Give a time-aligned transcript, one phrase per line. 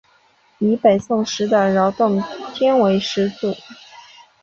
[0.57, 2.23] 以北宋时的饶洞
[2.55, 3.53] 天为始祖。